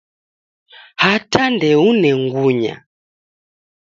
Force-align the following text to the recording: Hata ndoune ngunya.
Hata 1.03 1.41
ndoune 1.53 2.09
ngunya. 2.21 2.75